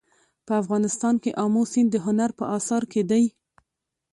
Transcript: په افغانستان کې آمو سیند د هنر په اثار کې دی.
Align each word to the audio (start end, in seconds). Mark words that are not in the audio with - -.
په 0.45 0.53
افغانستان 0.61 1.15
کې 1.23 1.31
آمو 1.43 1.63
سیند 1.71 1.89
د 1.91 1.95
هنر 2.05 2.29
په 2.39 2.45
اثار 2.57 2.83
کې 2.91 3.01
دی. 3.09 3.23